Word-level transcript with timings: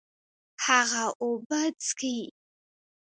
هغه 0.65 1.05
اوبه 1.23 1.61
څښي 1.83 2.17